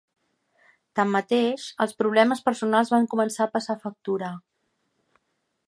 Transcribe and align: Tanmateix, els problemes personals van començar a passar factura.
Tanmateix, 0.99 1.65
els 1.85 1.93
problemes 1.99 2.41
personals 2.47 2.91
van 2.95 3.07
començar 3.13 3.47
a 3.47 3.53
passar 3.59 3.79
factura. 3.87 4.33